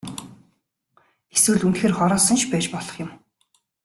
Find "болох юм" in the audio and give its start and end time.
2.73-3.09